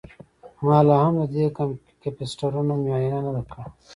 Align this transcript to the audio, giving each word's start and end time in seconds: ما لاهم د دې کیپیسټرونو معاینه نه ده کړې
ما 0.65 0.77
لاهم 0.87 1.13
د 1.19 1.23
دې 1.33 1.45
کیپیسټرونو 2.01 2.73
معاینه 2.83 3.19
نه 3.25 3.31
ده 3.35 3.41
کړې 3.51 3.65